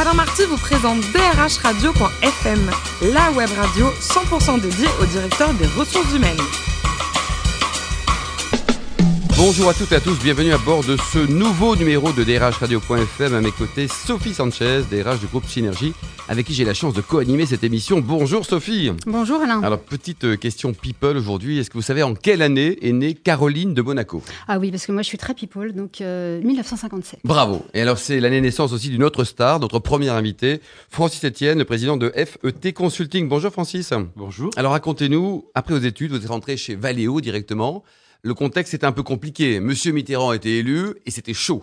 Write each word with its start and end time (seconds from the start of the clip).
Alain 0.00 0.14
Marty 0.14 0.44
vous 0.44 0.56
présente 0.56 1.00
drhradio.fm, 1.12 2.70
la 3.02 3.32
web 3.32 3.50
radio 3.58 3.88
100% 4.00 4.60
dédiée 4.60 4.86
au 5.02 5.06
directeur 5.06 5.52
des 5.54 5.66
ressources 5.66 6.14
humaines. 6.14 6.38
Bonjour 9.38 9.68
à 9.68 9.74
toutes 9.74 9.92
et 9.92 9.94
à 9.94 10.00
tous, 10.00 10.18
bienvenue 10.18 10.50
à 10.52 10.58
bord 10.58 10.82
de 10.82 10.96
ce 10.96 11.20
nouveau 11.20 11.76
numéro 11.76 12.10
de 12.10 12.24
drhradio.fm. 12.24 13.34
À 13.34 13.40
mes 13.40 13.52
côtés, 13.52 13.86
Sophie 13.86 14.34
Sanchez, 14.34 14.82
DRH 14.90 15.20
du 15.20 15.26
groupe 15.26 15.46
Synergie, 15.46 15.92
avec 16.28 16.44
qui 16.44 16.54
j'ai 16.54 16.64
la 16.64 16.74
chance 16.74 16.92
de 16.92 17.00
co-animer 17.00 17.46
cette 17.46 17.62
émission. 17.62 18.00
Bonjour 18.00 18.44
Sophie. 18.44 18.90
Bonjour 19.06 19.40
Alain. 19.40 19.62
Alors, 19.62 19.78
petite 19.78 20.24
euh, 20.24 20.36
question 20.36 20.72
people 20.72 21.16
aujourd'hui. 21.16 21.60
Est-ce 21.60 21.70
que 21.70 21.78
vous 21.78 21.82
savez 21.82 22.02
en 22.02 22.14
quelle 22.14 22.42
année 22.42 22.78
est 22.82 22.90
née 22.90 23.14
Caroline 23.14 23.74
de 23.74 23.80
Monaco? 23.80 24.24
Ah 24.48 24.58
oui, 24.58 24.72
parce 24.72 24.86
que 24.86 24.90
moi 24.90 25.02
je 25.02 25.06
suis 25.06 25.18
très 25.18 25.34
people, 25.34 25.72
donc 25.72 26.00
euh, 26.00 26.42
1957. 26.42 27.20
Bravo. 27.22 27.64
Et 27.74 27.80
alors, 27.80 27.98
c'est 27.98 28.18
l'année 28.18 28.40
naissance 28.40 28.72
aussi 28.72 28.88
d'une 28.88 29.04
autre 29.04 29.22
star, 29.22 29.60
notre 29.60 29.78
première 29.78 30.14
invitée, 30.14 30.60
Francis 30.90 31.24
Etienne, 31.24 31.58
le 31.58 31.64
président 31.64 31.96
de 31.96 32.10
FET 32.10 32.72
Consulting. 32.72 33.28
Bonjour 33.28 33.52
Francis. 33.52 33.92
Bonjour. 34.16 34.50
Alors, 34.56 34.72
racontez-nous, 34.72 35.44
après 35.54 35.78
vos 35.78 35.86
études, 35.86 36.10
vous 36.10 36.16
êtes 36.16 36.28
rentré 36.28 36.56
chez 36.56 36.74
Valeo 36.74 37.20
directement. 37.20 37.84
Le 38.22 38.34
contexte 38.34 38.74
était 38.74 38.86
un 38.86 38.92
peu 38.92 39.04
compliqué. 39.04 39.60
Monsieur 39.60 39.92
Mitterrand 39.92 40.32
était 40.32 40.58
élu 40.58 40.94
et 41.06 41.10
c'était 41.12 41.34
chaud. 41.34 41.62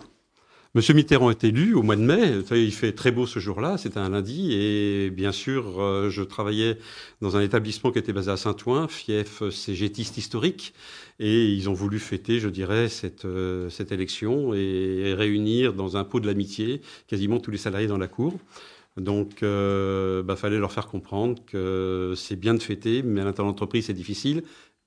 Monsieur 0.74 0.94
Mitterrand 0.94 1.30
est 1.30 1.44
élu 1.44 1.74
au 1.74 1.82
mois 1.82 1.96
de 1.96 2.02
mai. 2.02 2.42
Il 2.50 2.72
fait 2.72 2.92
très 2.92 3.10
beau 3.10 3.26
ce 3.26 3.38
jour-là, 3.38 3.76
c'était 3.76 3.98
un 3.98 4.08
lundi. 4.08 4.54
Et 4.54 5.10
bien 5.10 5.32
sûr, 5.32 5.80
euh, 5.80 6.08
je 6.08 6.22
travaillais 6.22 6.78
dans 7.20 7.36
un 7.36 7.42
établissement 7.42 7.90
qui 7.90 7.98
était 7.98 8.12
basé 8.14 8.30
à 8.30 8.38
Saint-Ouen, 8.38 8.88
fief 8.88 9.46
cégétiste 9.50 10.16
historique. 10.16 10.72
Et 11.18 11.46
ils 11.46 11.68
ont 11.68 11.74
voulu 11.74 11.98
fêter, 11.98 12.40
je 12.40 12.48
dirais, 12.48 12.88
cette, 12.88 13.26
euh, 13.26 13.68
cette 13.68 13.92
élection 13.92 14.54
et, 14.54 15.14
réunir 15.14 15.74
dans 15.74 15.98
un 15.98 16.04
pot 16.04 16.20
de 16.20 16.26
l'amitié 16.26 16.80
quasiment 17.06 17.38
tous 17.38 17.50
les 17.50 17.58
salariés 17.58 17.86
dans 17.86 17.98
la 17.98 18.08
cour. 18.08 18.34
Donc, 18.96 19.42
euh, 19.42 20.22
bah, 20.22 20.36
fallait 20.36 20.58
leur 20.58 20.72
faire 20.72 20.86
comprendre 20.86 21.42
que 21.46 22.14
c'est 22.16 22.36
bien 22.36 22.54
de 22.54 22.62
fêter, 22.62 23.02
mais 23.02 23.20
à 23.20 23.24
l'intérieur 23.24 23.52
de 23.52 23.56
l'entreprise, 23.56 23.86
c'est 23.86 23.94
difficile, 23.94 24.42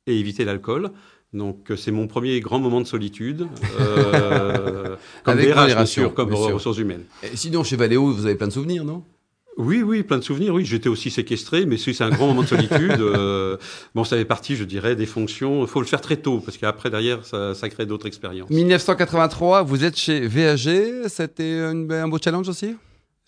et 0.07 0.19
éviter 0.19 0.45
l'alcool. 0.45 0.91
Donc 1.33 1.69
euh, 1.69 1.75
c'est 1.75 1.91
mon 1.91 2.07
premier 2.07 2.39
grand 2.39 2.59
moment 2.59 2.81
de 2.81 2.87
solitude, 2.87 3.47
euh, 3.79 4.95
comme 5.23 5.37
Avec 5.37 5.49
DRH, 5.53 5.75
bien 5.75 5.85
sûr, 5.85 6.13
comme 6.13 6.29
bien 6.29 6.37
sûr. 6.37 6.55
ressources 6.55 6.77
humaines. 6.79 7.03
Et 7.23 7.35
sinon, 7.35 7.63
chez 7.63 7.75
Valeo, 7.75 8.11
vous 8.11 8.25
avez 8.25 8.35
plein 8.35 8.47
de 8.47 8.51
souvenirs, 8.53 8.83
non? 8.83 9.03
Oui, 9.57 9.83
oui, 9.83 10.03
plein 10.03 10.17
de 10.17 10.23
souvenirs. 10.23 10.53
Oui, 10.53 10.63
j'étais 10.65 10.87
aussi 10.87 11.11
séquestré, 11.11 11.65
mais 11.65 11.77
c'est 11.77 12.01
un 12.01 12.09
grand 12.09 12.27
moment 12.27 12.43
de 12.43 12.47
solitude. 12.47 12.99
euh, 12.99 13.57
bon, 13.95 14.05
ça 14.05 14.15
fait 14.15 14.23
partie, 14.25 14.55
je 14.55 14.63
dirais, 14.63 14.95
des 14.95 15.05
fonctions. 15.05 15.61
Il 15.63 15.67
faut 15.67 15.81
le 15.81 15.85
faire 15.85 15.99
très 16.01 16.15
tôt, 16.15 16.39
parce 16.39 16.57
qu'après, 16.57 16.89
derrière, 16.89 17.25
ça, 17.25 17.53
ça 17.53 17.67
crée 17.69 17.85
d'autres 17.85 18.07
expériences. 18.07 18.49
1983, 18.49 19.63
vous 19.63 19.83
êtes 19.83 19.97
chez 19.97 20.25
VAG. 20.27 21.07
C'était 21.09 21.59
un 21.59 22.07
beau 22.07 22.17
challenge 22.23 22.47
aussi? 22.47 22.75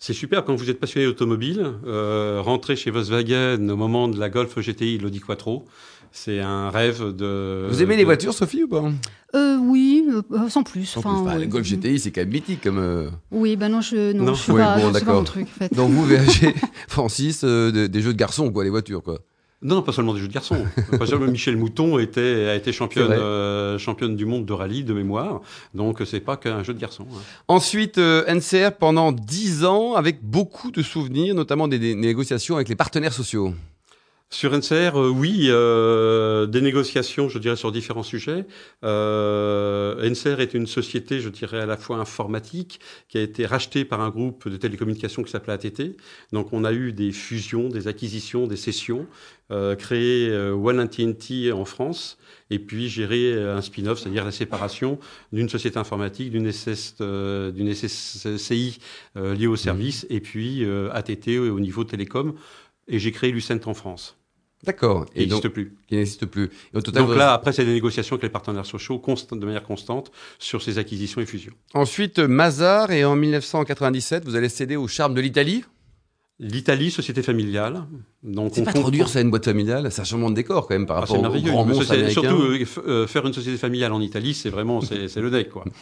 C'est 0.04 0.14
super 0.14 0.44
quand 0.44 0.56
vous 0.56 0.68
êtes 0.68 0.80
passionné 0.80 1.06
d'automobile, 1.06 1.64
euh, 1.86 2.40
rentrer 2.42 2.74
chez 2.74 2.90
Volkswagen 2.90 3.68
au 3.68 3.76
moment 3.76 4.08
de 4.08 4.18
la 4.18 4.30
Golf 4.30 4.58
GTI 4.58 4.98
Lodi 4.98 5.20
Quattro, 5.20 5.64
c'est 6.10 6.40
un 6.40 6.70
rêve 6.70 7.14
de. 7.14 7.68
Vous 7.70 7.82
aimez 7.84 7.96
les 7.96 8.02
voitures, 8.02 8.34
Sophie, 8.34 8.64
ou 8.64 8.68
pas? 8.68 8.82
Euh, 9.36 9.58
oui, 9.58 10.04
euh, 10.32 10.48
sans 10.48 10.64
plus. 10.64 10.96
En 10.96 11.02
plus, 11.02 11.08
enfin, 11.08 11.22
ouais. 11.36 11.38
Le 11.42 11.46
Golf 11.46 11.64
GTI, 11.64 12.00
c'est 12.00 12.10
quand 12.10 12.22
même 12.22 12.30
mythique. 12.30 12.62
Comme, 12.64 12.78
euh, 12.80 13.10
Oui, 13.30 13.54
bah 13.54 13.68
non, 13.68 13.80
je, 13.80 14.12
non, 14.12 14.24
Non. 14.24 14.34
je 14.34 14.42
suis 14.42 14.50
Oui, 14.50 14.58
pas, 14.60 14.74
bon, 14.76 14.86
c'est 14.88 14.92
pas 14.92 14.98
d'accord. 14.98 15.14
mon 15.18 15.22
truc, 15.24 15.46
en 15.46 15.58
fait. 15.60 15.72
Donc 15.72 15.92
vous, 15.92 16.04
VAG, 16.04 16.52
Francis, 16.88 17.42
euh, 17.44 17.70
de- 17.70 17.86
des 17.86 18.00
jeux 18.02 18.12
de 18.12 18.18
garçons, 18.18 18.50
quoi, 18.50 18.64
les 18.64 18.70
voitures, 18.70 19.04
quoi. 19.04 19.20
Non, 19.62 19.80
pas 19.82 19.92
seulement 19.92 20.12
des 20.14 20.20
jeux 20.20 20.28
de 20.28 20.32
garçons. 20.32 20.64
Par 20.90 21.02
exemple, 21.02 21.28
Michel 21.28 21.56
Mouton 21.56 21.98
était, 21.98 22.48
a 22.48 22.54
été 22.56 22.72
championne, 22.72 23.12
euh, 23.12 23.78
championne 23.78 24.16
du 24.16 24.26
monde 24.26 24.44
de 24.44 24.52
rallye 24.52 24.82
de 24.82 24.92
mémoire, 24.92 25.40
donc 25.72 26.02
c'est 26.04 26.20
pas 26.20 26.36
qu'un 26.36 26.62
jeu 26.64 26.74
de 26.74 26.80
garçons. 26.80 27.06
hein. 27.14 27.20
Ensuite, 27.48 27.98
euh, 27.98 28.24
NCR 28.26 28.72
pendant 28.78 29.12
10 29.12 29.64
ans, 29.64 29.94
avec 29.94 30.22
beaucoup 30.22 30.70
de 30.72 30.82
souvenirs, 30.82 31.34
notamment 31.34 31.68
des, 31.68 31.78
des 31.78 31.94
négociations 31.94 32.56
avec 32.56 32.68
les 32.68 32.76
partenaires 32.76 33.12
sociaux. 33.12 33.54
Sur 34.32 34.56
NCR, 34.56 34.96
euh, 34.96 35.10
oui, 35.10 35.48
euh, 35.50 36.46
des 36.46 36.62
négociations, 36.62 37.28
je 37.28 37.38
dirais, 37.38 37.54
sur 37.54 37.70
différents 37.70 38.02
sujets. 38.02 38.46
Euh, 38.82 40.08
NCR 40.08 40.40
est 40.40 40.54
une 40.54 40.66
société, 40.66 41.20
je 41.20 41.28
dirais, 41.28 41.60
à 41.60 41.66
la 41.66 41.76
fois 41.76 41.98
informatique, 41.98 42.80
qui 43.10 43.18
a 43.18 43.20
été 43.20 43.44
rachetée 43.44 43.84
par 43.84 44.00
un 44.00 44.08
groupe 44.08 44.48
de 44.48 44.56
télécommunications 44.56 45.22
qui 45.22 45.30
s'appelait 45.30 45.52
ATT. 45.52 45.98
Donc, 46.32 46.54
on 46.54 46.64
a 46.64 46.72
eu 46.72 46.94
des 46.94 47.12
fusions, 47.12 47.68
des 47.68 47.88
acquisitions, 47.88 48.46
des 48.46 48.56
cessions, 48.56 49.06
euh, 49.50 49.76
créé 49.76 50.30
euh, 50.30 50.54
One 50.54 50.80
en 50.80 51.64
France, 51.66 52.16
et 52.48 52.58
puis 52.58 52.88
géré 52.88 53.34
euh, 53.34 53.58
un 53.58 53.60
spin-off, 53.60 53.98
c'est-à-dire 54.00 54.24
la 54.24 54.32
séparation 54.32 54.98
d'une 55.34 55.50
société 55.50 55.78
informatique, 55.78 56.30
d'une 56.30 56.50
SS, 56.50 56.96
d'une 57.02 57.74
SSCI 57.74 58.78
liée 59.14 59.46
au 59.46 59.56
service, 59.56 60.06
et 60.08 60.20
puis 60.20 60.64
ATT 60.90 61.38
au 61.38 61.60
niveau 61.60 61.84
télécom. 61.84 62.32
Et 62.88 62.98
j'ai 62.98 63.12
créé 63.12 63.30
Lucent 63.30 63.60
en 63.66 63.74
France. 63.74 64.16
D'accord. 64.64 65.06
Et 65.16 65.20
n'existe 65.20 65.48
plus. 65.48 65.74
qui 65.88 65.96
n'existe 65.96 66.26
plus. 66.26 66.50
Et 66.72 66.76
au 66.76 66.80
total, 66.80 67.04
Donc 67.06 67.16
là, 67.16 67.32
après, 67.32 67.52
c'est 67.52 67.64
des 67.64 67.72
négociations 67.72 68.14
avec 68.14 68.22
les 68.22 68.28
partenaires 68.28 68.66
sociaux 68.66 69.02
de 69.32 69.44
manière 69.46 69.64
constante 69.64 70.12
sur 70.38 70.62
ces 70.62 70.78
acquisitions 70.78 71.20
et 71.20 71.26
fusions. 71.26 71.52
Ensuite, 71.74 72.18
Mazar, 72.20 72.92
et 72.92 73.04
en 73.04 73.16
1997, 73.16 74.24
vous 74.24 74.36
allez 74.36 74.48
céder 74.48 74.76
au 74.76 74.86
charme 74.86 75.14
de 75.14 75.20
l'Italie? 75.20 75.64
L'Italie, 76.38 76.90
société 76.90 77.22
familiale. 77.22 77.84
Donc 78.22 78.52
C'est 78.54 78.64
pas 78.64 78.72
trop 78.72 78.90
dur, 78.90 79.08
ça, 79.08 79.20
une 79.20 79.30
boîte 79.30 79.44
familiale. 79.44 79.90
C'est 79.92 80.00
un 80.00 80.04
changement 80.04 80.30
de 80.30 80.34
décor, 80.34 80.66
quand 80.66 80.74
même, 80.74 80.86
par 80.86 80.96
Ah, 80.96 81.00
rapport 81.00 81.14
c'est 81.16 81.18
au 81.20 81.22
merveilleux. 81.22 81.50
grand 81.50 81.62
américain. 81.62 82.08
surtout, 82.10 82.42
euh, 82.42 82.64
euh, 82.86 83.06
faire 83.06 83.26
une 83.26 83.32
société 83.32 83.56
familiale 83.58 83.92
en 83.92 84.00
Italie, 84.00 84.34
c'est 84.34 84.50
vraiment 84.50 84.80
c'est 84.80 85.16
le 85.16 85.30
nec, 85.30 85.50
quoi. 85.50 85.64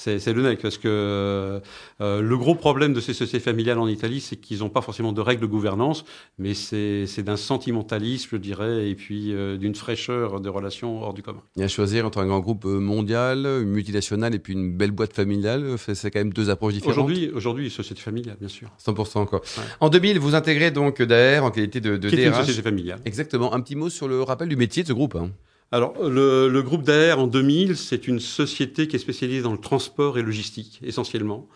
C'est 0.00 0.32
le 0.32 0.42
nec, 0.42 0.60
parce 0.62 0.78
que 0.78 1.60
euh, 2.00 2.20
le 2.22 2.36
gros 2.38 2.54
problème 2.54 2.92
de 2.92 3.00
ces 3.00 3.12
sociétés 3.12 3.40
familiales 3.44 3.78
en 3.80 3.88
Italie, 3.88 4.20
c'est 4.20 4.36
qu'ils 4.36 4.60
n'ont 4.60 4.68
pas 4.68 4.80
forcément 4.80 5.12
de 5.12 5.20
règles 5.20 5.42
de 5.42 5.46
gouvernance, 5.46 6.04
mais 6.38 6.54
c'est 6.54 7.22
d'un 7.24 7.36
sentimentalisme, 7.36 8.28
je 8.32 8.36
dirais, 8.36 8.88
et 8.88 8.94
puis 8.94 9.32
euh, 9.34 9.56
d'une 9.56 9.74
fraîcheur 9.74 10.40
de 10.40 10.48
relations 10.48 11.02
hors 11.02 11.14
du 11.14 11.22
commun. 11.22 11.42
Il 11.56 11.60
y 11.60 11.62
a 11.62 11.64
à 11.64 11.68
choisir 11.68 12.06
entre 12.06 12.18
un 12.18 12.26
grand 12.28 12.38
groupe 12.38 12.64
euh, 12.64 12.78
mondial, 12.78 13.40
une 13.44 13.70
multinationale 13.70 14.36
et 14.36 14.38
puis 14.38 14.52
une 14.52 14.72
belle 14.76 14.92
boîte 14.92 15.12
familiale. 15.14 15.74
C'est 15.78 16.10
quand 16.12 16.20
même 16.20 16.32
deux 16.32 16.48
approches 16.48 16.74
différentes. 16.74 16.94
Aujourd'hui, 16.96 17.30
aujourd'hui, 17.34 17.68
société 17.68 18.00
familiale, 18.00 18.36
bien 18.38 18.48
sûr. 18.48 18.68
100% 18.80 19.18
encore. 19.18 19.40
Ouais. 19.58 19.64
En 19.80 19.88
2000, 19.88 20.20
vous 20.20 20.36
intégrez 20.36 20.70
donc 20.70 21.02
DAR 21.02 21.44
en 21.44 21.50
qualité 21.50 21.80
de, 21.80 21.96
de 21.96 22.08
Qui 22.08 22.16
est 22.20 22.26
une 22.28 22.34
société 22.34 22.62
familiale. 22.62 23.00
Exactement. 23.04 23.52
Un 23.52 23.60
petit 23.60 23.74
mot 23.74 23.90
sur 23.90 24.06
le 24.06 24.22
rappel 24.22 24.48
du 24.48 24.56
métier 24.56 24.84
de 24.84 24.88
ce 24.88 24.92
groupe. 24.92 25.16
hein. 25.16 25.30
Alors, 25.70 26.08
le, 26.08 26.60
groupe 26.62 26.82
d'AR 26.82 27.18
en 27.18 27.26
2000, 27.26 27.76
c'est 27.76 28.08
une 28.08 28.20
société 28.20 28.88
qui 28.88 28.96
est 28.96 28.98
spécialisée 28.98 29.42
dans 29.42 29.52
le 29.52 29.58
transport 29.58 30.16
et 30.16 30.22
logistique, 30.22 30.80
essentiellement. 30.82 31.46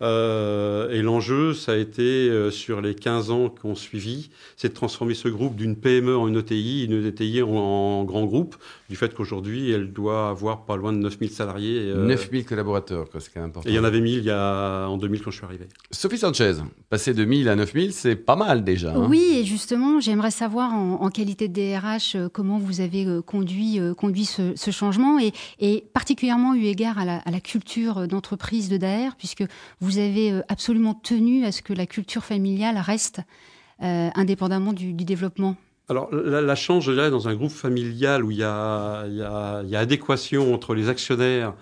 Euh, 0.00 0.90
et 0.90 1.02
l'enjeu, 1.02 1.52
ça 1.52 1.72
a 1.72 1.76
été, 1.76 2.30
euh, 2.30 2.50
sur 2.50 2.80
les 2.80 2.94
15 2.94 3.30
ans 3.30 3.50
qu'on 3.50 3.74
suivi, 3.74 4.30
c'est 4.56 4.70
de 4.70 4.74
transformer 4.74 5.12
ce 5.12 5.28
groupe 5.28 5.54
d'une 5.54 5.76
PME 5.76 6.16
en 6.16 6.28
une 6.28 6.38
ETI, 6.38 6.84
une 6.84 7.04
ETI 7.04 7.42
en 7.42 8.04
grand 8.04 8.24
groupe, 8.24 8.56
du 8.88 8.96
fait 8.96 9.14
qu'aujourd'hui, 9.14 9.70
elle 9.70 9.92
doit 9.92 10.30
avoir 10.30 10.64
pas 10.64 10.76
loin 10.76 10.92
de 10.94 10.98
9000 10.98 11.30
salariés. 11.30 11.80
euh, 11.94 12.06
9000 12.06 12.46
collaborateurs, 12.46 13.10
quoi, 13.10 13.20
c'est 13.20 13.30
quand 13.32 13.40
même 13.40 13.50
important. 13.50 13.68
Et 13.68 13.72
il 13.72 13.76
y 13.76 13.78
en 13.78 13.84
avait 13.84 14.00
1000 14.00 14.18
il 14.18 14.24
y 14.24 14.30
a, 14.30 14.86
en 14.88 14.96
2000 14.96 15.22
quand 15.22 15.30
je 15.30 15.36
suis 15.36 15.44
arrivé. 15.44 15.66
Sophie 15.90 16.16
Sanchez, 16.16 16.54
passer 16.88 17.12
de 17.12 17.24
1000 17.24 17.48
à 17.50 17.56
9000, 17.56 17.92
c'est 17.92 18.16
pas 18.16 18.34
mal 18.36 18.64
déjà. 18.64 18.92
hein. 18.94 19.06
Oui, 19.08 19.22
et 19.36 19.44
justement, 19.44 20.00
j'aimerais 20.00 20.30
savoir 20.30 20.72
en, 20.72 21.02
en 21.02 21.10
qualité 21.10 21.48
de 21.48 21.52
DRH 21.52 22.14
euh, 22.16 22.28
comment 22.32 22.58
vous 22.58 22.80
avez 22.80 23.04
euh, 23.06 23.20
conduit, 23.20 23.78
euh, 23.78 23.92
conduit 23.92 24.24
ce, 24.24 24.52
ce 24.56 24.70
changement 24.70 25.18
et, 25.18 25.32
et 25.60 25.84
particulièrement 25.92 26.54
eu 26.54 26.64
égard 26.64 26.98
à 26.98 27.04
la, 27.04 27.16
à 27.18 27.30
la 27.30 27.40
culture 27.40 28.08
d'entreprise 28.08 28.70
de 28.70 28.78
DAER, 28.78 29.10
puisque 29.18 29.44
vous 29.80 29.98
avez 29.98 30.40
absolument 30.48 30.94
tenu 30.94 31.44
à 31.44 31.52
ce 31.52 31.60
que 31.60 31.74
la 31.74 31.86
culture 31.86 32.24
familiale 32.24 32.78
reste 32.78 33.20
euh, 33.82 34.08
indépendamment 34.14 34.72
du, 34.72 34.92
du 34.94 35.04
développement. 35.04 35.56
Alors, 35.88 36.14
la, 36.14 36.40
la 36.42 36.54
chance, 36.54 36.84
je 36.84 36.92
dirais, 36.92 37.10
dans 37.10 37.28
un 37.28 37.34
groupe 37.34 37.50
familial 37.50 38.22
où 38.24 38.30
il 38.30 38.38
y 38.38 38.42
a, 38.44 39.04
il 39.06 39.14
il 39.64 39.70
y 39.70 39.76
a 39.76 39.78
adéquation 39.80 40.52
entre 40.54 40.74
les 40.74 40.88
actionnaires 40.88 41.54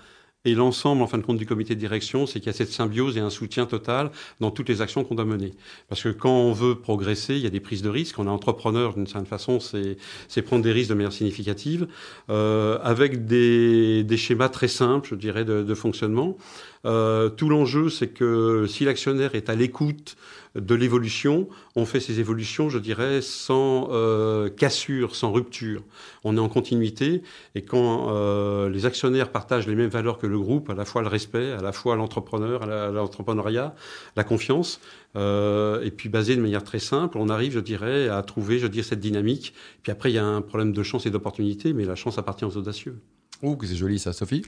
et 0.46 0.54
l'ensemble, 0.54 1.02
en 1.02 1.08
fin 1.08 1.18
de 1.18 1.24
compte, 1.24 1.36
du 1.36 1.44
comité 1.44 1.74
de 1.74 1.80
direction, 1.80 2.24
c'est 2.24 2.38
qu'il 2.38 2.46
y 2.46 2.50
a 2.50 2.52
cette 2.52 2.70
symbiose 2.70 3.16
et 3.16 3.20
un 3.20 3.30
soutien 3.30 3.66
total 3.66 4.10
dans 4.40 4.52
toutes 4.52 4.68
les 4.68 4.80
actions 4.80 5.02
qu'on 5.02 5.16
doit 5.16 5.24
mener. 5.24 5.52
Parce 5.88 6.02
que 6.02 6.08
quand 6.08 6.30
on 6.30 6.52
veut 6.52 6.76
progresser, 6.76 7.34
il 7.34 7.40
y 7.40 7.46
a 7.46 7.50
des 7.50 7.60
prises 7.60 7.82
de 7.82 7.88
risques. 7.88 8.18
On 8.20 8.26
est 8.26 8.30
entrepreneur, 8.30 8.94
d'une 8.94 9.08
certaine 9.08 9.26
façon, 9.26 9.58
c'est 9.58 10.42
prendre 10.42 10.62
des 10.62 10.70
risques 10.70 10.90
de 10.90 10.94
manière 10.94 11.12
significative, 11.12 11.88
euh, 12.30 12.78
avec 12.82 13.26
des, 13.26 14.06
schémas 14.16 14.48
très 14.48 14.68
simples, 14.68 15.08
je 15.10 15.14
dirais, 15.16 15.44
de, 15.44 15.74
fonctionnement. 15.74 16.36
Euh, 16.84 17.28
tout 17.28 17.48
l'enjeu, 17.48 17.90
c'est 17.90 18.08
que 18.08 18.66
si 18.68 18.84
l'actionnaire 18.84 19.34
est 19.34 19.50
à 19.50 19.56
l'écoute 19.56 20.16
de 20.54 20.74
l'évolution, 20.74 21.48
on 21.74 21.84
fait 21.84 22.00
ces 22.00 22.20
évolutions, 22.20 22.70
je 22.70 22.78
dirais, 22.78 23.20
sans 23.20 23.88
euh, 23.90 24.48
cassure, 24.48 25.16
sans 25.16 25.32
rupture. 25.32 25.82
On 26.22 26.36
est 26.36 26.40
en 26.40 26.48
continuité 26.48 27.22
et 27.54 27.62
quand 27.62 28.66
les 28.68 28.86
actionnaires 28.86 29.30
partagent 29.30 29.66
les 29.66 29.74
mêmes 29.74 29.90
valeurs 29.90 30.18
que 30.18 30.26
le 30.26 30.35
groupe, 30.38 30.70
à 30.70 30.74
la 30.74 30.84
fois 30.84 31.02
le 31.02 31.08
respect, 31.08 31.52
à 31.52 31.62
la 31.62 31.72
fois 31.72 31.96
l'entrepreneur, 31.96 32.62
à 32.62 32.90
l'entrepreneuriat, 32.90 33.74
la 34.16 34.24
confiance, 34.24 34.80
euh, 35.16 35.82
et 35.82 35.90
puis 35.90 36.08
basé 36.08 36.36
de 36.36 36.40
manière 36.40 36.64
très 36.64 36.78
simple, 36.78 37.18
on 37.18 37.28
arrive, 37.28 37.52
je 37.52 37.60
dirais, 37.60 38.08
à 38.08 38.22
trouver, 38.22 38.58
je 38.58 38.66
dirais, 38.66 38.86
cette 38.86 39.00
dynamique. 39.00 39.54
Puis 39.82 39.92
après, 39.92 40.10
il 40.10 40.14
y 40.14 40.18
a 40.18 40.24
un 40.24 40.42
problème 40.42 40.72
de 40.72 40.82
chance 40.82 41.06
et 41.06 41.10
d'opportunité, 41.10 41.72
mais 41.72 41.84
la 41.84 41.94
chance 41.94 42.18
appartient 42.18 42.44
aux 42.44 42.56
audacieux. 42.56 43.00
Oh, 43.42 43.56
que 43.56 43.66
c'est 43.66 43.76
joli 43.76 43.98
ça, 43.98 44.12
Sophie. 44.12 44.42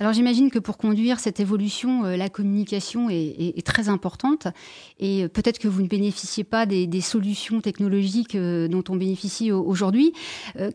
Alors 0.00 0.12
j'imagine 0.12 0.50
que 0.50 0.58
pour 0.58 0.76
conduire 0.76 1.18
cette 1.18 1.40
évolution, 1.40 2.04
euh, 2.04 2.16
la 2.16 2.28
communication 2.28 3.08
est, 3.10 3.66
très 3.66 3.88
importante 3.88 4.46
et 5.00 5.24
euh, 5.24 5.28
peut-être 5.28 5.58
que 5.58 5.66
vous 5.66 5.82
ne 5.82 5.88
bénéficiez 5.88 6.44
pas 6.44 6.66
des, 6.66 7.00
solutions 7.00 7.60
technologiques 7.60 8.34
euh, 8.34 8.68
dont 8.68 8.84
on 8.88 8.96
bénéficie 8.96 9.50
aujourd'hui. 9.50 10.12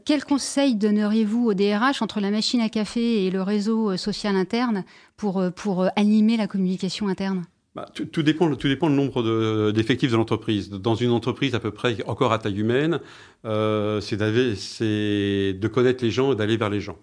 quel 0.05 0.23
conseil 0.25 0.75
donneriez-vous 0.75 1.45
au 1.45 1.53
DRH 1.53 2.01
entre 2.01 2.19
la 2.19 2.31
machine 2.31 2.61
à 2.61 2.69
café 2.69 3.25
et 3.25 3.31
le 3.31 3.41
réseau 3.41 3.95
social 3.97 4.35
interne 4.35 4.83
pour, 5.15 5.43
pour 5.55 5.87
animer 5.95 6.37
la 6.37 6.47
communication 6.47 7.07
interne? 7.07 7.43
Bah, 7.75 7.89
tout, 7.93 8.23
dépend, 8.23 8.53
tout 8.55 8.67
dépend 8.67 8.87
le 8.87 8.95
nombre 8.95 9.71
d'effectifs 9.71 10.11
de, 10.11 10.17
l'entreprise. 10.17 10.69
Dans 10.69 10.95
une 10.95 11.11
entreprise 11.11 11.55
à 11.55 11.59
peu 11.59 11.71
près 11.71 11.97
encore 12.07 12.31
à 12.33 12.39
taille 12.39 12.59
humaine, 12.59 12.99
c'est 13.43 14.17
de 14.17 15.67
connaître 15.67 16.03
les 16.03 16.11
gens 16.11 16.33
et 16.33 16.35
d'aller 16.35 16.57
vers 16.57 16.69
les 16.69 16.81
gens. 16.81 16.97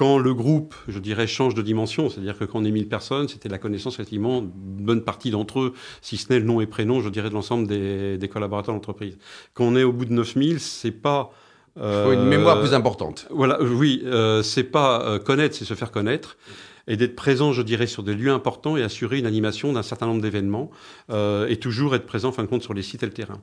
Quand 0.00 0.16
le 0.16 0.32
groupe, 0.32 0.74
je 0.88 0.98
dirais, 0.98 1.26
change 1.26 1.54
de 1.54 1.60
dimension, 1.60 2.08
c'est-à-dire 2.08 2.38
que 2.38 2.46
quand 2.46 2.60
on 2.60 2.64
est 2.64 2.70
1000 2.70 2.88
personnes, 2.88 3.28
c'était 3.28 3.50
la 3.50 3.58
connaissance 3.58 3.96
effectivement 3.96 4.38
une 4.38 4.48
bonne 4.82 5.02
partie 5.02 5.30
d'entre 5.30 5.60
eux, 5.60 5.74
si 6.00 6.16
ce 6.16 6.32
n'est 6.32 6.38
le 6.38 6.46
nom 6.46 6.62
et 6.62 6.66
prénom, 6.66 7.02
je 7.02 7.10
dirais, 7.10 7.28
de 7.28 7.34
l'ensemble 7.34 7.66
des, 7.66 8.30
collaborateurs 8.32 8.74
d'entreprise. 8.74 9.18
Quand 9.52 9.64
on 9.64 9.76
est 9.76 9.82
au 9.82 9.92
bout 9.92 10.06
de 10.06 10.14
9000, 10.14 10.58
c'est 10.58 10.90
pas 10.90 11.32
il 11.76 11.82
faut 11.82 12.12
une 12.14 12.24
mémoire 12.24 12.58
plus 12.60 12.72
importante. 12.72 13.26
Voilà, 13.28 13.62
oui, 13.62 14.02
euh, 14.06 14.42
c'est 14.42 14.64
pas 14.64 15.02
euh, 15.02 15.18
connaître, 15.18 15.54
c'est 15.54 15.66
se 15.66 15.74
faire 15.74 15.90
connaître 15.90 16.38
et 16.86 16.96
d'être 16.96 17.16
présent, 17.16 17.52
je 17.52 17.62
dirais, 17.62 17.86
sur 17.86 18.02
des 18.02 18.14
lieux 18.14 18.30
importants 18.30 18.76
et 18.76 18.82
assurer 18.82 19.18
une 19.18 19.26
animation 19.26 19.72
d'un 19.72 19.82
certain 19.82 20.06
nombre 20.06 20.22
d'événements 20.22 20.70
euh, 21.10 21.46
et 21.48 21.56
toujours 21.56 21.94
être 21.94 22.06
présent, 22.06 22.28
en 22.28 22.32
fin 22.32 22.42
de 22.42 22.48
compte, 22.48 22.62
sur 22.62 22.74
les 22.74 22.82
sites 22.82 23.02
et 23.02 23.06
le 23.06 23.12
terrain. 23.12 23.40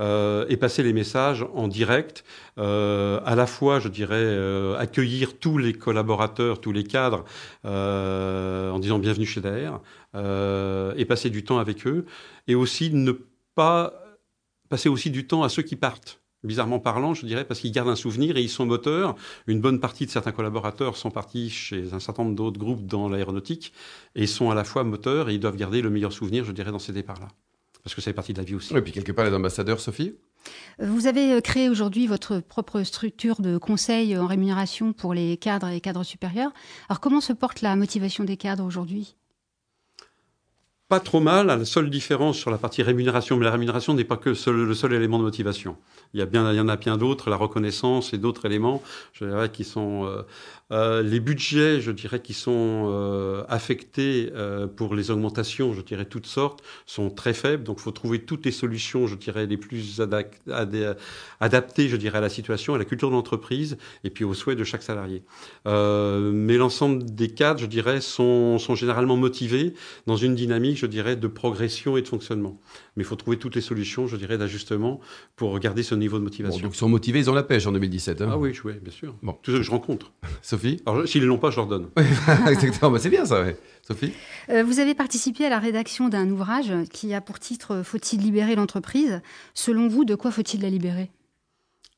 Euh, 0.00 0.44
et 0.48 0.56
passer 0.56 0.82
les 0.82 0.92
messages 0.92 1.46
en 1.54 1.68
direct, 1.68 2.24
euh, 2.58 3.20
à 3.24 3.34
la 3.34 3.46
fois, 3.46 3.80
je 3.80 3.88
dirais, 3.88 4.38
accueillir 4.78 5.38
tous 5.38 5.58
les 5.58 5.72
collaborateurs, 5.72 6.60
tous 6.60 6.72
les 6.72 6.84
cadres, 6.84 7.24
en 7.64 8.78
disant 8.78 8.98
bienvenue 8.98 9.26
chez 9.26 9.40
DR, 9.40 9.80
et 10.96 11.04
passer 11.04 11.30
du 11.30 11.44
temps 11.44 11.58
avec 11.58 11.86
eux, 11.86 12.06
et 12.48 12.54
aussi 12.54 12.90
ne 12.90 13.12
pas 13.54 13.94
passer 14.68 14.88
aussi 14.88 15.10
du 15.10 15.26
temps 15.26 15.42
à 15.42 15.48
ceux 15.48 15.62
qui 15.62 15.76
partent 15.76 16.20
bizarrement 16.44 16.78
parlant, 16.78 17.14
je 17.14 17.26
dirais, 17.26 17.44
parce 17.44 17.60
qu'ils 17.60 17.72
gardent 17.72 17.88
un 17.88 17.96
souvenir 17.96 18.36
et 18.36 18.42
ils 18.42 18.48
sont 18.48 18.66
moteurs. 18.66 19.14
Une 19.46 19.60
bonne 19.60 19.80
partie 19.80 20.06
de 20.06 20.10
certains 20.10 20.32
collaborateurs 20.32 20.96
sont 20.96 21.10
partis 21.10 21.50
chez 21.50 21.92
un 21.92 22.00
certain 22.00 22.24
nombre 22.24 22.36
d'autres 22.36 22.58
groupes 22.58 22.86
dans 22.86 23.08
l'aéronautique 23.08 23.72
et 24.14 24.26
sont 24.26 24.50
à 24.50 24.54
la 24.54 24.64
fois 24.64 24.84
moteurs 24.84 25.28
et 25.28 25.34
ils 25.34 25.40
doivent 25.40 25.56
garder 25.56 25.82
le 25.82 25.90
meilleur 25.90 26.12
souvenir, 26.12 26.44
je 26.44 26.52
dirais, 26.52 26.72
dans 26.72 26.78
ces 26.78 26.92
départs-là. 26.92 27.28
Parce 27.82 27.94
que 27.94 28.00
ça 28.00 28.10
fait 28.10 28.14
partie 28.14 28.32
de 28.32 28.38
la 28.38 28.44
vie 28.44 28.54
aussi. 28.54 28.76
Et 28.76 28.82
puis 28.82 28.92
quelque 28.92 29.12
part, 29.12 29.24
les 29.24 29.34
ambassadeurs, 29.34 29.80
Sophie? 29.80 30.14
Vous 30.78 31.06
avez 31.06 31.32
euh, 31.32 31.40
créé 31.40 31.68
aujourd'hui 31.68 32.06
votre 32.06 32.40
propre 32.40 32.82
structure 32.82 33.40
de 33.40 33.58
conseil 33.58 34.16
en 34.16 34.26
rémunération 34.26 34.92
pour 34.92 35.12
les 35.12 35.36
cadres 35.36 35.68
et 35.68 35.80
cadres 35.80 36.02
supérieurs. 36.02 36.52
Alors 36.88 37.00
comment 37.00 37.20
se 37.20 37.32
porte 37.32 37.60
la 37.60 37.76
motivation 37.76 38.24
des 38.24 38.36
cadres 38.36 38.64
aujourd'hui? 38.64 39.16
Pas 40.90 40.98
trop 40.98 41.20
mal. 41.20 41.46
La 41.46 41.64
seule 41.64 41.88
différence 41.88 42.36
sur 42.36 42.50
la 42.50 42.58
partie 42.58 42.82
rémunération, 42.82 43.36
mais 43.36 43.44
la 43.44 43.52
rémunération 43.52 43.94
n'est 43.94 44.04
pas 44.04 44.16
que 44.16 44.30
le 44.50 44.74
seul 44.74 44.92
élément 44.92 45.18
de 45.20 45.22
motivation. 45.22 45.76
Il 46.12 46.18
y, 46.18 46.22
a 46.22 46.26
bien, 46.26 46.52
il 46.52 46.56
y 46.56 46.60
en 46.60 46.66
a 46.66 46.76
bien 46.76 46.96
d'autres, 46.96 47.30
la 47.30 47.36
reconnaissance 47.36 48.12
et 48.12 48.18
d'autres 48.18 48.44
éléments, 48.44 48.82
je 49.12 49.24
dirais, 49.24 49.50
qui 49.50 49.62
sont 49.62 50.04
euh, 50.04 50.22
euh, 50.72 51.02
les 51.02 51.18
budgets, 51.18 51.80
je 51.80 51.90
dirais, 51.90 52.20
qui 52.20 52.32
sont 52.32 52.88
euh, 52.90 53.42
affectés 53.48 54.30
euh, 54.34 54.68
pour 54.68 54.94
les 54.94 55.10
augmentations, 55.10 55.72
je 55.72 55.80
dirais, 55.80 56.04
toutes 56.04 56.26
sortes, 56.26 56.62
sont 56.86 57.10
très 57.10 57.34
faibles. 57.34 57.64
Donc, 57.64 57.78
il 57.80 57.82
faut 57.82 57.90
trouver 57.90 58.20
toutes 58.20 58.44
les 58.44 58.52
solutions, 58.52 59.06
je 59.06 59.16
dirais, 59.16 59.46
les 59.46 59.56
plus 59.56 60.00
adaptées, 61.40 61.88
je 61.88 61.96
dirais, 61.96 62.18
à 62.18 62.20
la 62.20 62.28
situation, 62.28 62.74
à 62.74 62.78
la 62.78 62.84
culture 62.84 63.10
de 63.10 63.14
l'entreprise 63.14 63.78
et 64.04 64.10
puis 64.10 64.24
aux 64.24 64.34
souhaits 64.34 64.58
de 64.58 64.64
chaque 64.64 64.82
salarié. 64.82 65.22
mais 65.66 66.56
l'ensemble 66.56 67.04
des 67.04 67.28
cadres, 67.28 67.60
je 67.60 67.66
dirais, 67.66 68.00
sont, 68.00 68.58
sont 68.58 68.74
généralement 68.74 69.16
motivés 69.16 69.74
dans 70.06 70.16
une 70.16 70.34
dynamique, 70.34 70.76
je 70.80 70.86
dirais, 70.86 71.16
de 71.16 71.28
progression 71.28 71.96
et 71.96 72.02
de 72.02 72.08
fonctionnement. 72.08 72.58
Mais 72.96 73.02
il 73.02 73.06
faut 73.06 73.16
trouver 73.16 73.36
toutes 73.36 73.54
les 73.54 73.60
solutions, 73.60 74.06
je 74.06 74.16
dirais, 74.16 74.38
d'ajustement 74.38 75.00
pour 75.36 75.58
garder 75.58 75.82
ce 75.82 75.94
niveau 75.94 76.18
de 76.18 76.24
motivation. 76.24 76.60
donc, 76.60 76.74
ils 76.74 76.78
sont 76.78 76.88
motivés, 76.88 77.20
ils 77.20 77.30
ont 77.30 77.34
la 77.34 77.42
pêche 77.42 77.66
en 77.66 77.72
2017. 77.72 78.22
Hein. 78.22 78.30
ah 78.32 78.38
oui, 78.38 78.52
oui, 78.64 78.72
bien 78.82 78.92
sûr. 78.92 79.14
Bon. 79.22 79.36
Tous 79.42 79.52
ceux 79.52 79.58
que 79.58 79.62
je 79.62 79.70
rencontre. 79.70 80.12
Sophie? 80.42 80.82
Alors, 80.86 81.06
s'ils 81.06 81.22
ne 81.22 81.26
l'ont 81.26 81.38
pas, 81.38 81.50
je 81.50 81.56
leur 81.56 81.66
donne. 81.66 81.88
Exactement, 82.48 82.90
bah, 82.90 82.98
c'est 82.98 83.10
bien 83.10 83.24
ça, 83.24 83.44
Sophie? 83.86 84.12
Euh, 84.48 84.64
Vous 84.64 84.78
avez 84.80 84.94
participé 84.94 85.46
à 85.46 85.50
la 85.50 85.58
rédaction 85.58 86.08
d'un 86.08 86.28
ouvrage 86.30 86.72
qui 86.92 87.14
a 87.14 87.20
pour 87.20 87.38
titre 87.38 87.82
Faut-il 87.84 88.20
libérer 88.20 88.54
l'entreprise? 88.54 89.20
Selon 89.54 89.88
vous, 89.88 90.04
de 90.04 90.14
quoi 90.14 90.30
faut-il 90.30 90.62
la 90.62 90.70
libérer? 90.70 91.10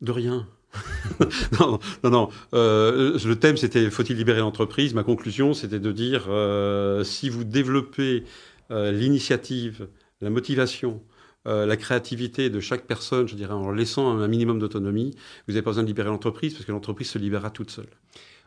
De 0.00 0.10
rien. 0.10 0.46
non, 1.60 1.78
non, 2.04 2.10
non. 2.10 2.28
Euh, 2.54 3.18
le 3.24 3.36
thème, 3.36 3.56
c'était 3.56 3.90
Faut-il 3.90 4.16
libérer 4.16 4.40
l'entreprise? 4.40 4.94
Ma 4.94 5.02
conclusion, 5.02 5.52
c'était 5.52 5.78
de 5.78 5.92
dire 5.92 6.26
euh, 6.28 7.04
si 7.04 7.28
vous 7.28 7.44
développez 7.44 8.24
l'initiative, 8.72 9.88
la 10.20 10.30
motivation, 10.30 11.02
la 11.44 11.76
créativité 11.76 12.50
de 12.50 12.60
chaque 12.60 12.86
personne, 12.86 13.28
je 13.28 13.34
dirais, 13.34 13.52
en 13.52 13.62
leur 13.62 13.72
laissant 13.72 14.16
un 14.16 14.28
minimum 14.28 14.58
d'autonomie, 14.58 15.14
vous 15.46 15.52
n'avez 15.52 15.62
pas 15.62 15.70
besoin 15.70 15.82
de 15.82 15.88
libérer 15.88 16.08
l'entreprise 16.08 16.54
parce 16.54 16.64
que 16.64 16.72
l'entreprise 16.72 17.10
se 17.10 17.18
libérera 17.18 17.50
toute 17.50 17.70
seule. 17.70 17.88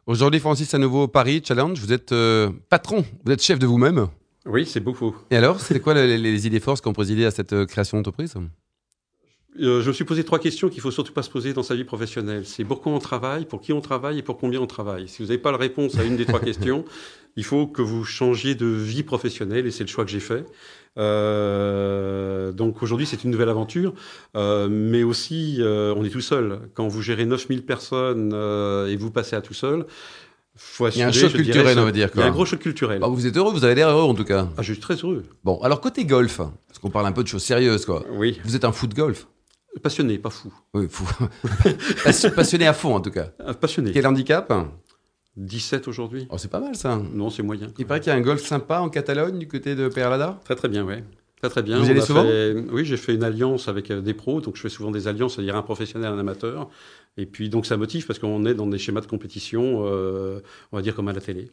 Aujourd'hui, 0.07 0.39
Francis, 0.39 0.72
à 0.75 0.77
nouveau 0.77 1.07
Paris 1.07 1.42
Challenge. 1.44 1.80
Vous 1.80 1.92
êtes 1.92 2.12
euh, 2.12 2.51
patron, 2.69 3.04
vous 3.25 3.31
êtes 3.31 3.42
chef 3.42 3.57
de 3.57 3.66
vous-même. 3.66 4.07
Oui, 4.45 4.68
c'est 4.68 4.80
beaucoup. 4.80 5.16
Et 5.31 5.36
alors, 5.36 5.60
c'est 5.60 5.80
quoi 5.80 5.95
les, 5.95 6.48
idées 6.48 6.60
forces 6.60 6.80
qui 6.80 6.88
ont 6.88 6.94
présidé 6.94 7.25
à 7.25 7.31
cette 7.31 7.54
euh, 7.54 7.66
création 7.66 7.98
d'entreprise? 7.98 8.36
Euh, 9.60 9.81
je 9.81 9.88
me 9.88 9.94
suis 9.94 10.04
posé 10.04 10.24
trois 10.24 10.40
questions 10.40 10.69
qu'il 10.69 10.81
faut 10.81 10.92
surtout 10.92 11.13
pas 11.13 11.24
se 11.24 11.30
poser 11.30 11.54
dans 11.54 11.63
sa 11.63 11.75
vie 11.75 11.84
professionnelle. 11.84 12.46
C'est 12.46 12.63
pourquoi 12.63 12.92
on 12.92 13.00
travaille, 13.00 13.46
pour 13.46 13.62
qui 13.62 13.74
on 13.74 13.81
travaille 13.81 14.19
et 14.19 14.22
pour 14.22 14.38
combien 14.38 14.60
on 14.60 14.68
travaille. 14.68 15.07
Si 15.07 15.22
vous 15.22 15.30
n'avez 15.30 15.38
pas 15.38 15.52
la 15.52 15.57
réponse 15.57 15.98
à 15.98 16.04
une 16.04 16.18
des 16.18 16.25
trois 16.25 16.40
questions, 16.42 16.84
il 17.38 17.44
faut 17.44 17.68
que 17.68 17.81
vous 17.81 18.04
changiez 18.04 18.56
de 18.56 18.66
vie 18.66 19.04
professionnelle 19.04 19.66
et 19.66 19.72
c'est 19.72 19.84
le 19.84 19.90
choix 19.90 20.06
que 20.06 20.12
j'ai 20.12 20.19
fait. 20.19 20.46
Euh, 20.98 22.52
donc 22.52 22.81
aujourd'hui, 22.81 23.06
c'est 23.06 23.24
une 23.24 23.31
nouvelle 23.31 23.50
aventure, 23.50 23.94
euh, 24.36 24.68
mais 24.69 25.04
aussi, 25.04 25.60
on 25.62 26.04
est 26.04 26.10
tout 26.10 26.22
seul. 26.22 26.60
Quand 26.74 26.88
vous 26.88 27.01
gérez 27.01 27.25
9000 27.25 27.66
personnes 27.66 28.34
et 28.90 28.96
vous 28.96 29.12
passez 29.12 29.36
à 29.36 29.42
tout 29.42 29.54
seul, 29.54 29.86
assurer, 30.56 30.92
il 30.96 31.00
y 31.00 31.04
a 31.04 31.08
un 31.08 31.12
choc 31.12 31.31
culturel, 31.31 31.80
on 31.80 31.86
va 31.86 31.92
dire. 31.92 32.12
Quoi. 32.12 32.22
Il 32.22 32.25
y 32.25 32.28
a 32.28 32.31
un 32.31 32.34
gros 32.34 32.46
choc 32.46 32.60
culturel. 32.60 33.01
Ah, 33.04 33.08
vous 33.08 33.25
êtes 33.25 33.36
heureux, 33.36 33.51
vous 33.51 33.63
avez 33.63 33.75
l'air 33.75 33.90
heureux 33.90 34.10
en 34.10 34.13
tout 34.16 34.24
cas. 34.24 34.48
Ah, 34.58 34.62
je 34.62 34.74
suis 34.74 34.81
très 34.81 34.96
heureux. 34.96 35.24
Bon, 35.44 35.60
alors 35.62 35.81
côté 35.81 36.06
golf, 36.06 36.38
parce 36.38 36.80
qu'on 36.81 36.90
parle 36.90 37.06
un 37.08 37.12
peu 37.12 37.24
de 37.24 37.28
choses 37.28 37.44
sérieuses, 37.44 37.86
quoi. 37.86 38.04
Oui. 38.12 38.40
Vous 38.44 38.56
êtes 38.56 38.66
un 38.66 38.72
fou 38.72 38.88
de 38.88 38.94
golf 38.94 39.28
Passionné, 39.81 40.18
pas 40.18 40.30
fou. 40.30 40.54
Oui, 40.74 40.88
fou. 40.89 41.06
Passionné 42.36 42.68
à 42.68 42.74
fond 42.74 42.95
en 42.95 43.01
tout 43.01 43.12
cas. 43.12 43.25
Passionné. 43.60 43.92
Quel 43.92 44.07
handicap? 44.07 44.51
17 45.38 45.88
aujourd'hui. 45.88 46.27
Oh, 46.30 46.38
c'est 46.38 46.50
pas 46.50 46.60
mal 46.60 46.75
ça. 46.75 46.98
Non, 47.13 47.30
c'est 47.30 47.44
moyen. 47.44 47.68
Il 47.77 47.86
paraît 47.86 48.00
qu'il 48.00 48.12
y 48.12 48.16
a 48.16 48.18
un 48.18 48.22
golf 48.22 48.42
sympa 48.42 48.80
en 48.80 48.89
Catalogne 48.89 49.38
du 49.38 49.48
côté 49.48 49.75
de 49.75 49.89
Perlada. 49.89 50.39
Très 50.45 50.56
très 50.56 50.69
bien, 50.69 50.86
oui. 50.86 50.95
Très 51.42 51.50
très 51.50 51.62
bien. 51.62 51.77
Vous 51.80 51.88
y 51.88 51.92
allez 51.92 52.01
souvent? 52.01 52.25
Oui, 52.72 52.86
j'ai 52.86 52.98
fait 52.98 53.13
une 53.13 53.24
alliance 53.24 53.68
avec 53.68 53.91
euh, 53.91 54.01
des 54.01 54.13
pros, 54.13 54.39
donc 54.39 54.55
je 54.55 54.62
fais 54.62 54.70
souvent 54.70 54.91
des 54.91 55.08
alliances, 55.08 55.36
c'est-à-dire 55.36 55.55
un 55.55 55.62
professionnel, 55.62 56.12
un 56.12 56.20
amateur. 56.20 56.70
Et 57.17 57.25
puis 57.25 57.50
donc 57.50 57.65
ça 57.65 57.75
motive 57.75 58.05
parce 58.05 58.20
qu'on 58.20 58.46
est 58.46 58.53
dans 58.53 58.67
des 58.67 58.77
schémas 58.77 59.01
de 59.01 59.08
compétition, 59.08 59.84
euh, 59.86 60.39
on 60.72 60.77
va 60.77 60.82
dire 60.82 60.96
comme 60.96 61.10
à 61.10 61.13
la 61.13 61.22
télé. 61.22 61.51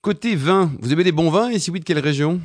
Côté 0.00 0.34
vin, 0.34 0.70
vous 0.80 0.92
aimez 0.92 1.04
des 1.04 1.12
bons 1.12 1.30
vins 1.30 1.50
et 1.50 1.58
si 1.58 1.70
oui, 1.70 1.80
de 1.80 1.84
quelle 1.84 1.98
région? 1.98 2.40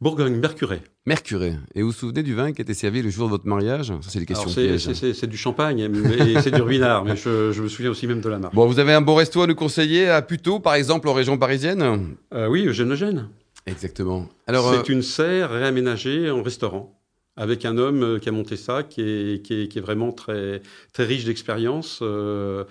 Bourgogne, 0.00 0.36
Mercuré. 0.36 0.80
Mercuré. 1.06 1.54
Et 1.74 1.82
vous 1.82 1.88
vous 1.88 1.92
souvenez 1.92 2.22
du 2.22 2.34
vin 2.34 2.52
qui 2.52 2.60
a 2.60 2.62
été 2.62 2.74
servi 2.74 3.02
le 3.02 3.10
jour 3.10 3.26
de 3.26 3.30
votre 3.30 3.46
mariage 3.46 3.88
Ça, 4.02 4.10
c'est 4.10 4.20
des 4.20 4.26
questions 4.26 4.48
C'est 4.48 5.26
du 5.26 5.36
champagne, 5.36 5.88
mais 5.88 6.40
c'est 6.42 6.52
du 6.52 6.62
ruinard, 6.62 7.04
mais 7.04 7.16
je, 7.16 7.60
me 7.60 7.68
souviens 7.68 7.90
aussi 7.90 8.06
même 8.06 8.20
de 8.20 8.28
la 8.28 8.38
marque. 8.38 8.54
Bon, 8.54 8.66
vous 8.66 8.78
avez 8.78 8.92
un 8.92 9.00
bon 9.00 9.16
resto 9.16 9.42
à 9.42 9.46
nous 9.46 9.56
conseiller 9.56 10.08
à 10.08 10.22
Puteaux, 10.22 10.60
par 10.60 10.74
exemple, 10.74 11.08
en 11.08 11.14
région 11.14 11.36
parisienne 11.36 12.14
euh, 12.32 12.46
Oui, 12.46 12.66
Eugène 12.66 12.92
Eugène. 12.92 13.28
Exactement. 13.66 14.28
Alors, 14.46 14.72
c'est 14.72 14.90
euh, 14.90 14.94
une 14.94 15.02
serre 15.02 15.50
réaménagée 15.50 16.30
en 16.30 16.42
restaurant 16.42 16.98
avec 17.38 17.64
un 17.64 17.78
homme 17.78 18.02
euh, 18.02 18.18
qui 18.18 18.28
a 18.28 18.32
monté 18.32 18.56
ça, 18.56 18.82
qui 18.82 19.00
est, 19.00 19.42
qui 19.42 19.54
est, 19.62 19.80
vraiment 19.80 20.12
très, 20.12 20.60
très 20.92 21.04
riche 21.04 21.24
d'expérience. 21.24 22.00
Euh, 22.02 22.64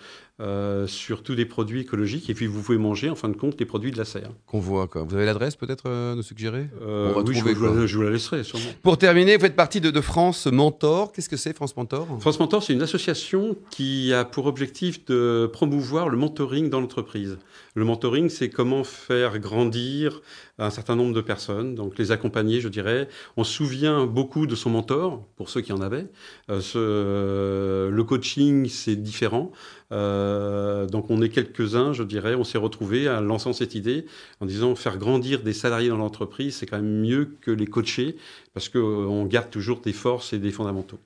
sur 0.88 1.24
tous 1.24 1.36
des 1.36 1.46
produits 1.46 1.82
écologiques. 1.82 2.30
Et 2.30 2.34
puis, 2.34 2.46
vous 2.46 2.62
pouvez 2.62 2.78
manger, 2.78 3.10
en 3.10 3.16
fin 3.16 3.30
de 3.30 3.36
compte, 3.36 3.60
les 3.60 3.66
produits 3.66 3.92
de 3.92 3.98
la 3.98 4.06
serre. 4.06 4.30
Qu'on 4.46 4.60
voit, 4.60 4.88
quoi. 4.88 5.04
Vous 5.04 5.16
avez 5.16 5.26
l'adresse, 5.26 5.56
peut-être, 5.56 5.86
euh, 5.88 6.16
nous 6.16 6.22
suggérer? 6.22 6.68
Euh, 6.82 7.14
Oui, 7.26 7.36
je, 7.36 7.98
vous 7.98 8.04
la 8.04 8.12
laisserai, 8.12 8.44
sûrement. 8.44 8.66
Pour 8.82 8.98
terminer, 8.98 9.36
vous 9.36 9.42
faites 9.42 9.56
partie 9.56 9.82
de, 9.82 9.90
de 9.90 10.02
France 10.02 10.48
Mentor. 10.48 11.12
Qu'est-ce 11.12 11.30
que 11.30 11.38
c'est, 11.38 11.56
France 11.56 11.76
Mentor? 11.76 12.08
France 12.20 12.40
Mentor, 12.40 12.64
c'est 12.64 12.74
une 12.74 12.82
association 12.82 13.56
qui 13.70 14.14
a 14.14 14.26
pour 14.26 14.46
objectif 14.46 15.06
de 15.06 15.50
promouvoir 15.52 16.10
le 16.10 16.18
mentoring 16.18 16.70
dans 16.70 16.82
l'entreprise. 16.82 17.38
Le 17.78 17.86
mentoring, 17.86 18.28
c'est 18.30 18.50
comment 18.50 18.84
faire 18.84 19.38
grandir 19.38 20.24
un 20.58 20.72
certain 20.72 20.96
nombre 20.96 21.14
de 21.14 21.22
personnes, 21.22 21.76
donc 21.76 22.00
les 22.00 22.12
accompagner, 22.12 22.60
je 22.60 22.70
dirais. 22.70 23.08
On 23.36 23.44
se 23.44 23.54
souvient 23.54 24.08
beaucoup 24.08 24.48
de 24.48 24.56
son 24.56 24.72
mentor, 24.72 25.24
pour 25.36 25.52
ceux 25.52 25.62
qui 25.62 25.72
en 25.72 25.82
avaient. 25.82 26.08
Euh, 26.50 26.60
ce, 26.60 27.88
le 27.92 28.04
coaching, 28.04 28.68
c'est 28.68 28.96
différent. 28.96 29.52
Euh, 29.92 30.88
donc 30.88 31.12
on 31.12 31.22
est 31.22 31.30
quelques-uns, 31.30 31.94
je 31.94 32.02
dirais, 32.02 32.34
on 32.34 32.44
s'est 32.44 32.58
retrouvés 32.58 33.08
en 33.08 33.22
lançant 33.22 33.54
cette 33.54 33.76
idée, 33.76 34.08
en 34.42 34.48
disant 34.48 34.74
faire 34.74 34.98
grandir 34.98 35.44
des 35.44 35.54
salariés 35.54 35.90
dans 35.90 35.98
l'entreprise, 35.98 36.56
c'est 36.56 36.66
quand 36.66 36.78
même 36.78 37.02
mieux 37.02 37.38
que 37.42 37.52
les 37.52 37.68
coacher, 37.68 38.16
parce 38.56 38.70
qu'on 38.70 39.24
garde 39.26 39.52
toujours 39.52 39.82
des 39.82 39.94
forces 39.94 40.34
et 40.34 40.40
des 40.40 40.50
fondamentaux. 40.50 40.98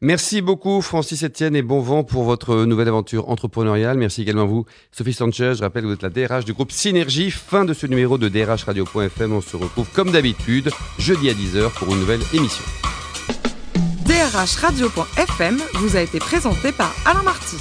Merci 0.00 0.42
beaucoup 0.42 0.80
Francis 0.80 1.24
Etienne 1.24 1.56
et 1.56 1.62
bon 1.62 1.80
vent 1.80 2.04
pour 2.04 2.22
votre 2.22 2.64
nouvelle 2.64 2.86
aventure 2.86 3.28
entrepreneuriale. 3.28 3.98
Merci 3.98 4.22
également 4.22 4.42
à 4.42 4.46
vous 4.46 4.64
Sophie 4.92 5.12
Sanchez. 5.12 5.54
Je 5.56 5.62
rappelle 5.62 5.82
que 5.82 5.88
vous 5.88 5.94
êtes 5.94 6.02
la 6.02 6.10
DRH 6.10 6.44
du 6.44 6.52
groupe 6.52 6.70
Synergie. 6.70 7.32
Fin 7.32 7.64
de 7.64 7.74
ce 7.74 7.84
numéro 7.86 8.16
de 8.16 8.28
DRH 8.28 8.62
Radio.fm. 8.62 9.32
On 9.32 9.40
se 9.40 9.56
retrouve 9.56 9.88
comme 9.92 10.12
d'habitude 10.12 10.70
jeudi 11.00 11.28
à 11.30 11.32
10h 11.32 11.72
pour 11.72 11.88
une 11.92 11.98
nouvelle 11.98 12.20
émission. 12.32 12.64
DRH 14.06 14.54
Radio.fm 14.56 15.58
vous 15.74 15.96
a 15.96 16.00
été 16.00 16.20
présenté 16.20 16.70
par 16.70 16.94
Alain 17.04 17.24
Marty. 17.24 17.56